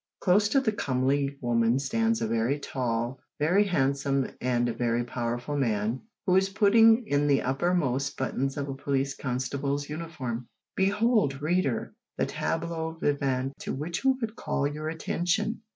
[0.19, 6.01] Close to the comely woman stands a very tall, very handsome, and very powerful man,
[6.25, 10.47] who is putting in the uppermost buttons of a police constable's uniform.
[10.75, 15.61] Behold, reader, the tableau vivant to which we would call your attention!